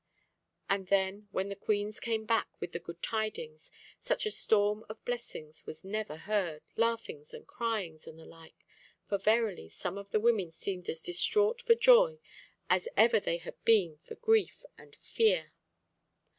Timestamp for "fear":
14.95-15.51